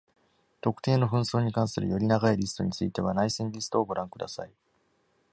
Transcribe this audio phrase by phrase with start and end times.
[0.61, 4.51] 特定の紛争に関するより長いリストについては、内戦リストをご覧ください。